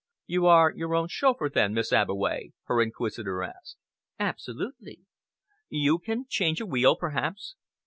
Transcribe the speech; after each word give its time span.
"You 0.25 0.47
are 0.47 0.71
your 0.71 0.95
own 0.95 1.09
chauffeur, 1.09 1.47
then, 1.47 1.75
Miss 1.75 1.93
Abbeway?" 1.93 2.53
her 2.63 2.81
inquisitor 2.81 3.43
asked. 3.43 3.77
"Absolutely." 4.17 5.01
"You 5.69 5.99
can 5.99 6.25
change 6.27 6.59
a 6.59 6.65
wheel, 6.65 6.95
perhaps?" 6.95 7.53